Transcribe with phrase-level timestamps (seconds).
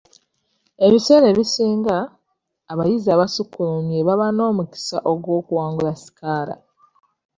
[0.85, 1.97] Ebiseera ebisinga,
[2.71, 6.55] abayizi abasukkulumye baba n'omukisa ogw'okuwangula sikaala.